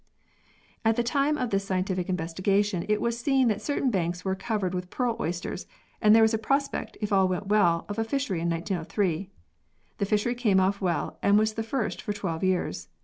At 0.83 0.95
the 0.95 1.03
time 1.03 1.37
of 1.37 1.51
this 1.51 1.63
scientific 1.63 2.09
investigation, 2.09 2.87
it 2.89 2.99
was 2.99 3.19
seen 3.19 3.49
that 3.49 3.61
certain 3.61 3.91
banks 3.91 4.25
were 4.25 4.33
covered 4.33 4.73
with 4.73 4.89
pearl 4.89 5.15
oysters 5.19 5.67
and 6.01 6.15
there 6.15 6.23
was 6.23 6.33
a 6.33 6.39
prospect, 6.39 6.97
if 7.01 7.13
all 7.13 7.27
went 7.27 7.49
well, 7.49 7.85
of 7.87 7.99
a 7.99 8.03
fishery 8.03 8.39
in 8.41 8.49
1903. 8.49 9.29
This 9.99 10.09
fishery 10.09 10.33
came 10.33 10.59
off 10.59 10.81
and 11.21 11.37
was 11.37 11.53
the 11.53 11.61
first 11.61 12.01
for 12.01 12.13
12 12.13 12.43
years. 12.43 12.89